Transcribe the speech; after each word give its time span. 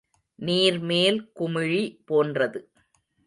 நீர்மேல் 0.39 1.19
குமிழி 1.39 1.83
போன்றது. 2.05 2.61